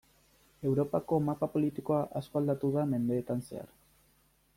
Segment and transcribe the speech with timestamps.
[0.69, 3.71] Europako mapa politikoa asko aldatu da mendeetan zehar.